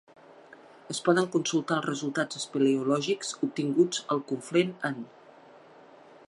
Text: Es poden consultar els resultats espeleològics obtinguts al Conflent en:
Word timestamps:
Es 0.93 1.01
poden 1.09 1.27
consultar 1.35 1.77
els 1.81 1.85
resultats 1.89 2.39
espeleològics 2.39 3.31
obtinguts 3.51 4.01
al 4.17 4.25
Conflent 4.33 4.73
en: 4.91 4.99